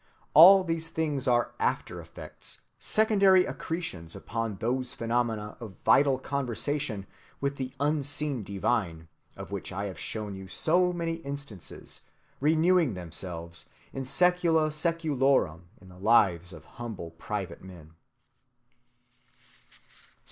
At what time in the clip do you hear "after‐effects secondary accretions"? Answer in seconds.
1.59-4.15